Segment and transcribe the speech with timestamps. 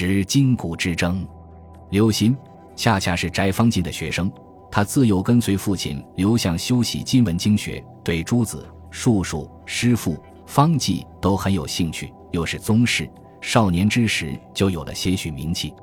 [0.00, 1.26] 时筋骨之争。
[1.90, 2.34] 刘歆
[2.74, 4.32] 恰恰是翟方进的学生，
[4.70, 10.16] 他自幼跟随父亲刘向修习金文经学，对诸子、术数、诗赋、
[10.46, 13.06] 方剂都很有兴趣，又是宗室，
[13.42, 15.74] 少年之时就有了些许名气。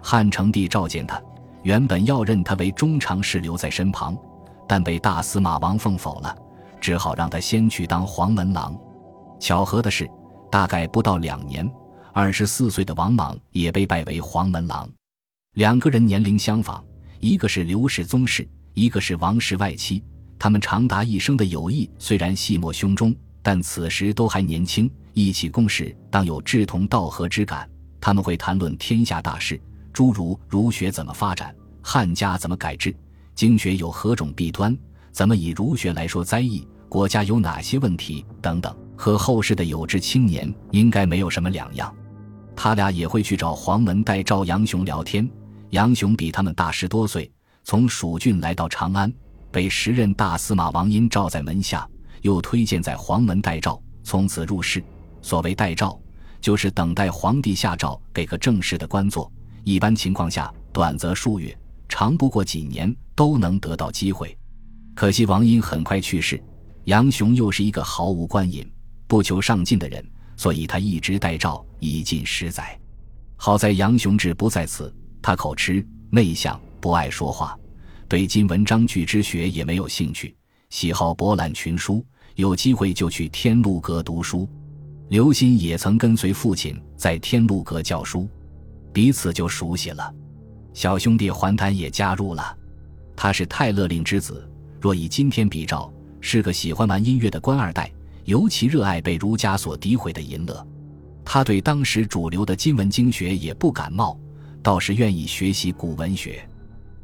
[0.00, 1.20] 汉成帝召见他，
[1.62, 4.16] 原本要任他为中常侍留在身旁，
[4.66, 6.34] 但被大司马王凤否了，
[6.80, 8.74] 只好让他先去当黄门郎。
[9.38, 10.08] 巧合的是，
[10.50, 11.70] 大概不到两年，
[12.12, 14.88] 二十四岁的王莽也被拜为黄门郎。
[15.54, 16.82] 两个人年龄相仿，
[17.20, 20.02] 一个是刘氏宗室，一个是王室外戚。
[20.38, 27.68] 他们长达一生的友谊虽然细莫胸中，但此时都还年轻，一起共事当有志同道合之感。
[28.00, 29.60] 他们会谈论天下大事。
[29.92, 32.94] 诸如儒学怎么发展，汉家怎么改制，
[33.34, 34.76] 经学有何种弊端，
[35.10, 41.94] 怎么以儒学来说灾异，国家有哪些问题等等，和后世的有志青年应该没有什么两样。
[42.56, 45.26] 他俩也会去找黄门代赵杨雄聊天。
[45.70, 47.30] 杨雄比他们大十多岁，
[47.62, 49.12] 从蜀郡来到长安，
[49.52, 51.88] 被时任大司马王殷召在门下，
[52.22, 54.82] 又推荐在黄门代赵，从此入仕。
[55.22, 55.96] 所谓代诏，
[56.40, 59.30] 就是等待皇帝下诏给个正式的官做。
[59.62, 61.56] 一般情况下，短则数月，
[61.88, 64.36] 长不过几年，都能得到机会。
[64.96, 66.42] 可惜王殷很快去世，
[66.84, 68.68] 杨雄又是一个毫无官瘾、
[69.08, 70.04] 不求上进的人，
[70.36, 72.78] 所以他一直待诏已近十载。
[73.36, 77.58] 好在杨雄志不在此，他口吃、内向，不爱说话，
[78.06, 80.36] 对今文章句之学也没有兴趣，
[80.70, 82.04] 喜好博览群书，
[82.34, 84.48] 有机会就去天禄阁读书。
[85.08, 88.28] 刘歆也曾跟随父亲在天禄阁教书。
[88.92, 90.12] 彼此就熟悉了，
[90.74, 92.56] 小兄弟桓谭也加入了。
[93.16, 94.48] 他是泰勒令之子，
[94.80, 97.90] 若以今天比照，是个喜欢玩音乐的官二代，
[98.28, 100.66] 尤其热爱被儒家所诋毁的淫乐。
[101.24, 104.20] 他对当时主流的金文经学也不感冒，
[104.62, 106.46] 倒是愿意学习古文学。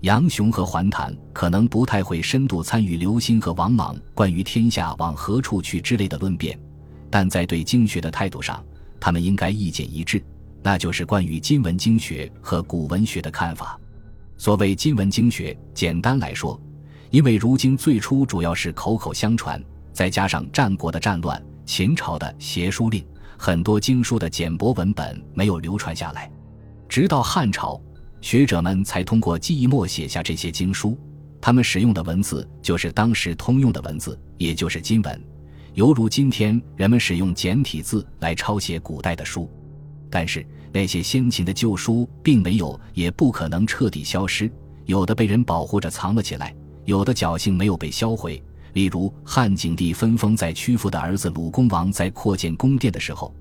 [0.00, 6.58] 杨雄和桓谭可能不太会深度参与刘歆和王莽关于天下往何处去之类的论辩，
[7.08, 8.60] 但在对经学的态度上，
[8.98, 10.20] 他们应该意见一致。
[10.60, 13.78] 那就是关于金文经学和古文学的看法。
[14.36, 16.60] 所谓金文经学，简单来说，
[17.10, 19.62] 因为如今最初主要是口口相传，
[20.02, 23.06] 再加上战国的战乱、秦朝的邪书令，
[23.38, 26.28] 很多经书的简帛文本没有流传下来。
[26.88, 27.80] 直到汉朝，
[28.20, 30.98] 学者们才通过记忆墨写下这些经书。
[31.40, 35.24] 他们使用的文字就是当时通用的文字，也就是金文，
[35.74, 39.48] 犹如今天人们使用简体字来抄写古代的书。
[40.10, 44.50] 但是那些先秦的旧书并没有，也不可能彻底消失。
[44.84, 46.52] 有的被人保护着藏了起来，
[46.86, 48.42] 有的侥幸没有被销毁。
[48.72, 53.34] 例如汉景帝分封在曲阜的儿子鲁公王在扩建宫殿的时候，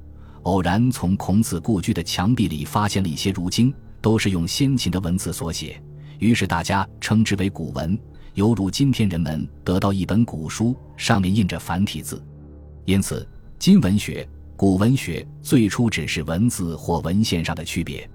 [0.43, 5.81] 偶然从孔子故居的墙壁里发现了一些儒经，都是用先秦的文字所写，
[6.19, 7.97] 于是大家称之为古文，
[8.33, 12.21] 犹如今天人们得到一本古书，上面印着繁体字。
[12.85, 13.27] 因此，
[13.57, 14.27] 今文学。
[14.57, 18.07] 古文学最初只是文字或文献上的区别，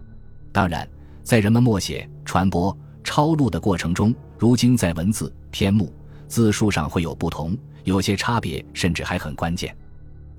[0.52, 0.88] 当然，
[1.24, 5.92] 在人们默写、传播、抄录的过程中，如今在文字、篇目、
[6.28, 9.76] 字数上会有不同，有些差别甚至还很关键，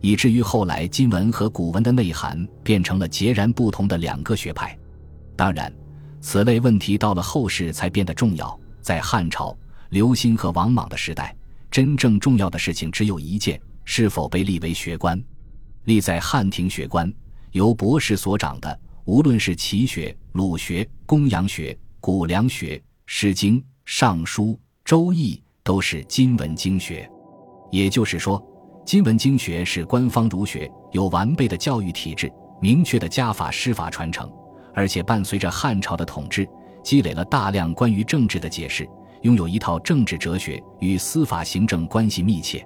[0.01, 4.77] 以至于后来金文和古文的内涵变成了截然不同的两个学派。
[5.35, 5.73] 当然，
[6.19, 8.59] 此类问题到了后世才变得重要。
[8.81, 9.57] 在汉朝
[9.89, 11.35] 刘歆和王莽的时代，
[11.69, 15.21] 真正重要的事情只有一件：是否被立为学官。
[15.83, 17.11] 立在汉庭学官，
[17.51, 27.09] 由博士所掌的，无论是齐学、鲁学、公羊学、古梁学、诗经、尚书、周易，都是今文经学。
[27.71, 28.41] 也就是说，
[28.85, 34.31] 今文经学是官方儒学，有完备的教育体制，明确的家法师法传承，
[34.73, 36.47] 而且伴随着汉朝的统治，
[36.81, 38.87] 积累了大量关于政治的解释，
[39.23, 42.65] 拥有一套政治哲学，与司法行政关系密切。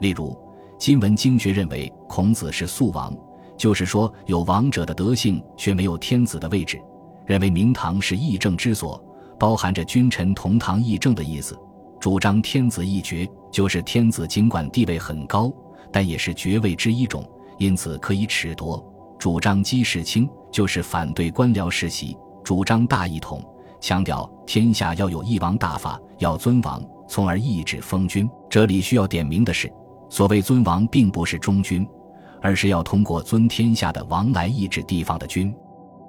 [0.00, 0.34] 例如。
[0.78, 3.14] 今文经学认为孔子是素王，
[3.54, 6.80] 就是说有王者的德性，却没有天子的位置。
[7.26, 8.98] 认为明堂是议政之所，
[9.38, 11.54] 包含着君臣同堂议政的意思。
[12.00, 15.52] 主张天子一爵，就是天子尽管地位很高，
[15.92, 17.22] 但也是爵位之一种，
[17.58, 18.82] 因此可以褫夺。
[19.18, 23.44] 主张姬世卿，就是反对官僚世袭，主张大一统，
[23.82, 28.26] 强调天下要有一王大法，要尊王，从而抑制封君。
[28.48, 29.70] 这里需要点明的是。
[30.08, 31.86] 所谓尊王，并不是忠君，
[32.40, 35.54] 而是要通过尊天下的王来抑制地方的君。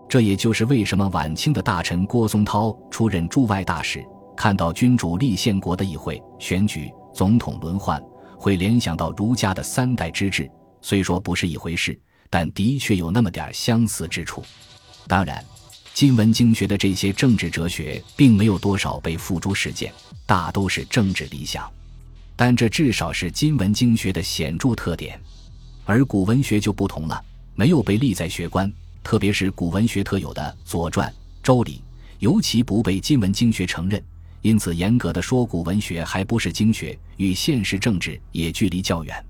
[0.07, 4.03] 这也就是为什么晚清的大臣郭松涛出任驻外大使，
[4.41, 8.01] 看到君主立宪国的议会选举、总统轮换，
[8.35, 10.49] 会联想到儒家的三代之治。
[10.81, 11.95] 虽说不是一回事，
[12.27, 14.43] 但的确有那么点相似之处。
[15.07, 15.45] 当然，
[15.93, 19.93] 今文经学的这些政治哲学并没有多少被付诸实践，
[20.25, 21.71] 大都是政治理想。
[22.35, 25.21] 但这至少是今文经学的显著特点。
[25.85, 27.23] 而古文学就不同了，
[27.53, 28.73] 没有被立在学观，
[29.03, 31.07] 特别是古文学特有的《左传》
[31.44, 31.73] 《周礼》，
[32.17, 34.03] 尤其不被今文经学承认。
[34.41, 39.25] 因此，严格的说，古文学还不是经学，与现实政治也距离较远。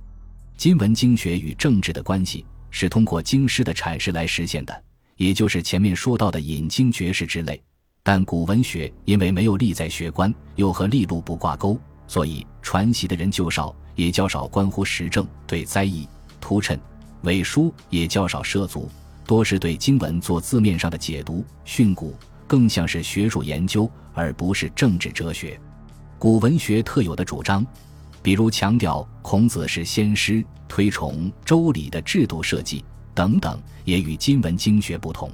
[0.55, 4.83] 今文经学与政治的关系是通过经师的阐释来实现的，
[5.17, 7.61] 也就是前面说到的引经绝世之类。
[8.03, 16.07] 但古文学因为没有立在学观，又和立禄不挂钩，所以传习的人就少，也较少关乎时政、对灾异、
[16.39, 16.79] 图谶、
[17.23, 18.89] 伪书也较少涉足，
[19.25, 22.13] 多是对经文做字面上的解读、训诂。
[22.51, 25.57] 更像是学术研究，而不是政治哲学。
[26.19, 27.65] 古文学特有的主张，
[28.21, 32.83] 比如强调孔子是先师、推崇周礼的制度设计
[33.13, 35.31] 等等，也与今文经学不同。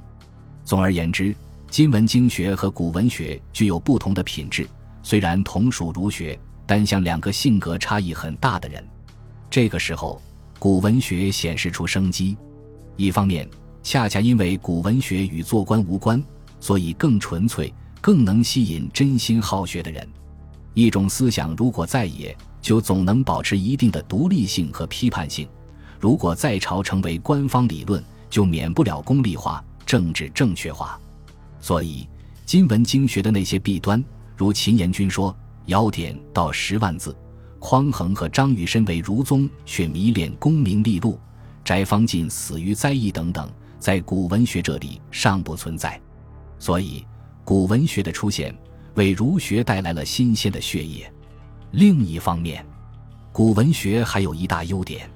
[0.62, 1.34] 总而言之，
[1.68, 4.64] 今文经学和古文学具有不同的品质，
[5.02, 8.86] 虽然同属儒学，但像两个性格差异很大的人。
[9.50, 10.22] 这个时候，
[10.60, 12.36] 古文学显示出生机。
[12.94, 13.50] 一方面，
[13.82, 16.22] 恰恰因为古文学与做官无关。
[16.60, 20.06] 所以更纯粹，更能吸引真心好学的人。
[20.74, 25.46] 一种思想如果在野，就总能保持一定的独立性和批判性；
[25.98, 31.00] 如果在朝成为官方理论，就免不了功利化、政治正确化。
[31.60, 32.08] 所以，
[32.44, 34.02] 今文经学的那些弊端，
[34.36, 37.16] 如秦延君说“尧典到十万字”，
[37.58, 41.18] 匡衡和张禹身为儒宗却迷恋功名利禄，
[41.64, 43.50] 翟方进死于灾异等等，
[43.80, 46.00] 在古文学这里尚不存在。
[46.58, 47.04] 所以，
[47.44, 48.54] 古文学的出现
[48.94, 51.10] 为儒学带来了新鲜的血液。
[51.72, 52.64] 另一方面，
[53.32, 55.08] 古文学还有一大优点：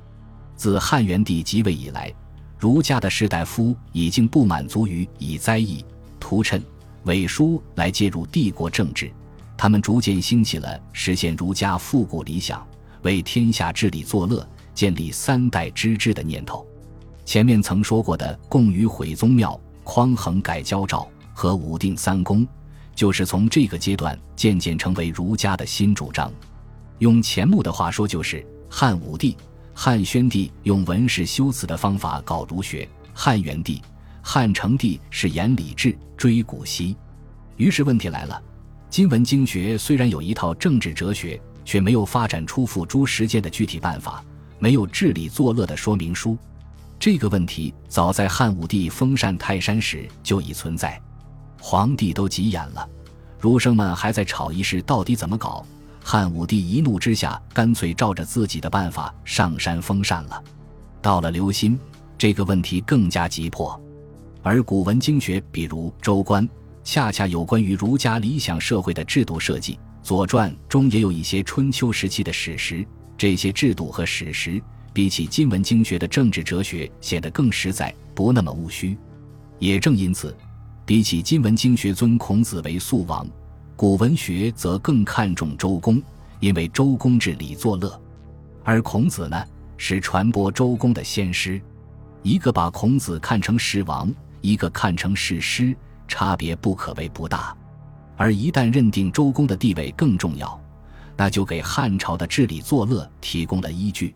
[0.54, 2.12] 自汉元帝即位以来，
[2.58, 5.84] 儒家的士大夫已经不满足于以灾异、
[6.20, 6.62] 图谶、
[7.04, 9.10] 伪书来介入帝国政治，
[9.56, 12.64] 他们逐渐兴起了实现儒家复古理想、
[13.02, 16.64] 为天下治理作乐、建立三代之治的念头。
[17.24, 21.08] 前面曾说过的共于毁宗庙、匡衡改交诏。
[21.32, 22.46] 和武定三公，
[22.94, 26.32] 就是从这个阶段渐渐成为儒家的新主张。
[26.98, 29.36] 用钱穆的话说，就是汉武帝、
[29.74, 33.82] 汉宣帝用文士修辞的方法搞儒学，汉元帝、
[34.22, 36.96] 汉成帝是严礼制、追古稀。
[37.56, 38.40] 于是问题来了：
[38.88, 44.24] 今文经学虽然有一套政治哲学，却没有发展出付诸实践的具体办法，
[44.58, 46.36] 没有治理作乐的说明书。
[46.98, 51.00] 这个问题早在汉武帝封禅泰山时就已存在。
[51.64, 52.86] 皇帝都急眼了，
[53.38, 55.64] 儒生们还在吵一事到底怎么搞。
[56.02, 60.42] 汉武帝一怒之下，干脆照着自己的办法上山封禅了。
[61.00, 61.78] 到了刘歆，
[62.18, 63.80] 这个问题更加急迫。
[64.42, 66.44] 而古文经学，比如《周官》，
[66.82, 72.84] 恰恰有关于儒家理想社会的制度设计；《左传》中也有一些春秋时期的史实。
[73.16, 74.60] 这些制度和史实，
[74.92, 78.98] 比起今文经学的政治哲学，显得更实在，不那么务虚。
[79.60, 80.36] 也正因此。
[80.92, 83.26] 比起今文经学尊孔子为素王，
[83.76, 86.02] 古文学则更看重周公，
[86.38, 87.98] 因为周公治理作乐，
[88.62, 89.42] 而孔子呢
[89.78, 91.58] 是传播周公的先师。
[92.22, 94.12] 一个把孔子看成是王，
[94.42, 95.74] 一个看成是师，
[96.06, 97.56] 差别不可谓不大。
[98.18, 100.60] 而一旦认定周公的地位更重要，
[101.16, 104.14] 那就给汉朝的治理作乐提供了依据。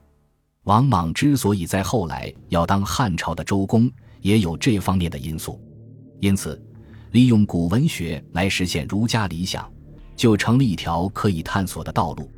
[0.65, 3.91] 王莽之所以在后来要当汉朝的周公，
[4.21, 5.59] 也有这方面的因素。
[6.21, 6.59] 因此，
[7.17, 9.67] 利用古文学来实现儒家理想，
[10.15, 12.31] 就成了一条可以探索的道路。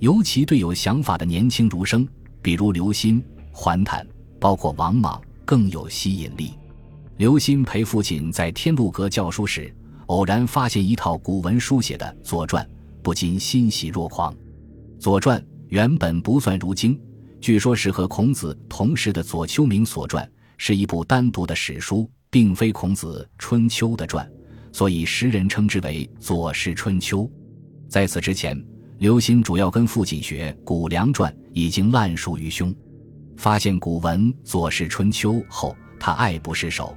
[0.00, 2.04] 尤其对有想法的年轻儒生，
[2.42, 4.04] 比如刘歆、桓坦，
[4.40, 6.54] 包括王莽，更有吸引力。
[7.18, 9.72] 刘歆陪父亲在天禄阁教书时，
[10.06, 12.64] 偶然发现一套古文书写的《左传》，
[13.04, 14.34] 不禁欣喜若狂。
[14.98, 17.00] 《左传》原本不算儒经，
[17.40, 20.28] 据说是和孔子同时的左丘明所传，
[20.58, 22.10] 是一部单独的史书。
[22.36, 24.30] 并非孔子《春秋》的传，
[24.70, 27.22] 所以时人称之为《左氏春秋》。
[27.88, 28.62] 在此之前，
[28.98, 32.74] 刘歆主要跟父亲学《谷梁传》，已经烂熟于胸。
[33.38, 36.94] 发现古文《左氏春秋》后，他爱不释手。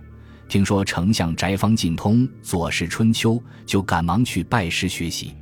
[0.49, 5.33] 听说丞相翟方进通《左氏春秋》，就赶忙去拜师学习。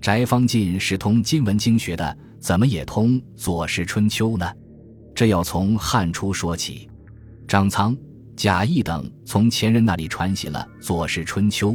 [0.00, 4.50] 翟方进是通今文经学的，怎么也通《左氏春秋》呢？
[5.14, 6.88] 这要从汉初说起，
[7.46, 7.94] 张苍。
[8.36, 11.72] 贾谊等从前人那里传习了《左氏春秋》，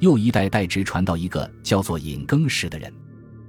[0.00, 2.92] 又一代代直传到一个叫做尹更时的人，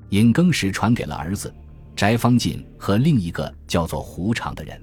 [0.10, 1.54] 尹更时传给了儿子
[1.96, 4.80] 翟方进和另一个叫做胡常的人。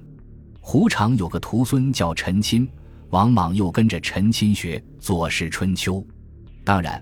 [0.59, 2.67] 胡常有个徒孙叫陈钦，
[3.11, 5.95] 王莽又跟着陈钦学《左氏春秋》。
[6.65, 7.01] 当然，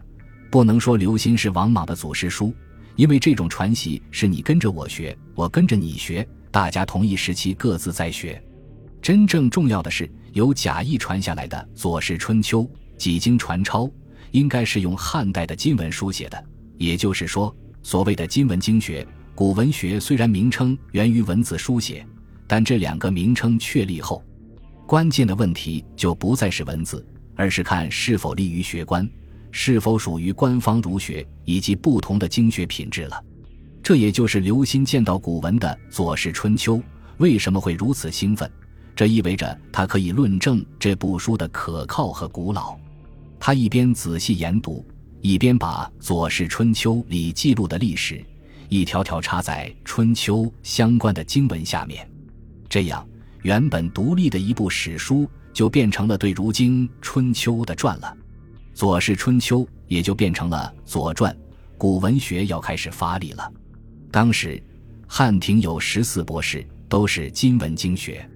[0.52, 2.54] 不能说刘歆是王莽的祖师叔，
[2.96, 8.42] 因为这种传习是你跟着我学，我跟着你学，大家同一时期各自在学。
[9.08, 12.64] 真正重要的是，由贾谊传下来的《左氏春秋》
[12.98, 13.90] 几经传抄，
[14.32, 16.46] 应该是用汉代的金文书写的。
[16.78, 22.06] 也就是说，所谓的金文经学、古文学，虽然名称源于文字书写，
[22.48, 24.22] 但这两个名称确立后，
[24.86, 29.10] 关键的问题就不再是文字，而是看是否利于学官，
[29.52, 33.24] 是否属于官方儒学，以及不同的经学品质了。
[33.82, 36.76] 这也就是刘歆见到古文的《左氏春秋》
[37.20, 38.52] 为什么会如此兴奋。
[38.98, 42.76] 这意味着他可以论证这部书的可靠和古老。
[43.40, 44.84] 他一边仔细研读，
[45.22, 48.26] 一边把《左氏春秋》里记录的历史
[48.70, 52.10] 一条条插在《春秋》相关的经文下面。
[52.68, 53.08] 这样，
[53.44, 58.18] 原本独立的一部史书就变成了对如今《春秋》的传了，
[58.76, 61.32] 《左氏春秋》也就变成了《左传》，
[61.78, 63.54] 古文学要开始发力了。
[64.10, 64.60] 当时，
[65.06, 68.28] 汉廷有十四博士，都是今文经学。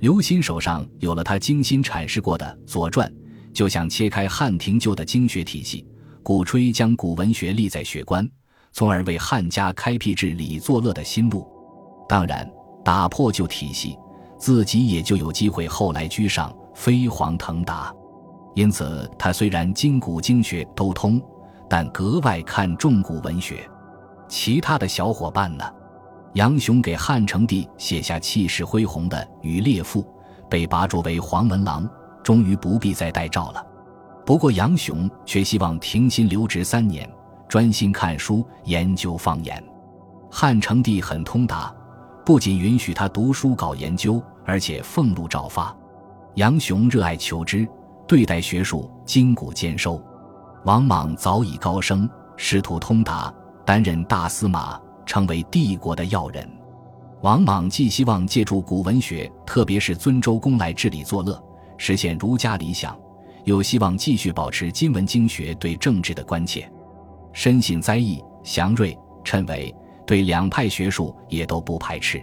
[0.00, 3.10] 刘歆手上有了他精心阐释过的《左传》，
[3.52, 5.84] 就想切开汉廷旧的经学体系，
[6.22, 8.28] 鼓吹将古文学立在学官，
[8.72, 11.46] 从而为汉家开辟治理作乐的新路。
[12.08, 12.48] 当然，
[12.84, 13.96] 打破旧体系，
[14.38, 17.92] 自己也就有机会后来居上，飞黄腾达。
[18.54, 21.20] 因此，他虽然经古经学都通，
[21.68, 23.68] 但格外看重古文学。
[24.28, 25.64] 其他的小伙伴呢？
[26.34, 30.02] 杨雄给汉成帝写下气势恢宏的《与列赋》，
[30.48, 31.88] 被拔擢为黄门郎，
[32.22, 33.66] 终于不必再戴诏了。
[34.26, 37.08] 不过杨雄却希望停薪留职三年，
[37.48, 39.62] 专心看书研究方言。
[40.30, 41.74] 汉成帝很通达，
[42.26, 45.74] 不仅允许他读书搞研究，而且俸禄照发。
[46.34, 47.66] 杨雄热爱求知，
[48.06, 50.00] 对待学术筋骨兼收。
[50.64, 53.32] 王莽早已高升，仕途通达，
[53.64, 54.78] 担任大司马。
[55.08, 56.46] 成为帝国的要人，
[57.22, 61.42] 王莽既希望借助古文学，特别是尊周公来治理作乐，
[61.78, 62.94] 实现儒家理想，
[63.44, 66.70] 又希望继续保持今文经学对政治的关切。
[67.32, 69.74] 深信灾异，祥瑞、谶纬
[70.06, 72.22] 对两派学术也都不排斥。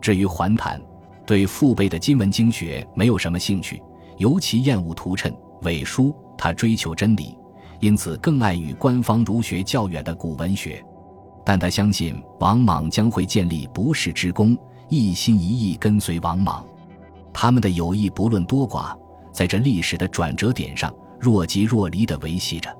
[0.00, 0.80] 至于桓谭，
[1.26, 3.82] 对父辈的今文经学没有什么兴趣，
[4.16, 6.16] 尤其厌恶图谶、伪书。
[6.38, 7.36] 他追求真理，
[7.80, 10.82] 因此更爱与官方儒学较远的古文学。
[11.44, 14.56] 但他相信王莽将会建立不世之功，
[14.88, 16.64] 一心一意跟随王莽。
[17.32, 18.96] 他们的友谊不论多寡，
[19.32, 22.74] 在这历史的转折点上若即若离地维系着。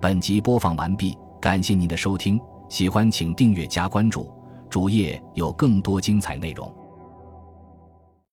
[0.00, 4.28] 本集播放完毕，感谢您的收听，喜欢请订阅加关注，
[4.68, 6.72] 主页有更多精彩内容。